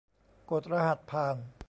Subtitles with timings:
[0.51, 1.35] กดรหัสผ่าน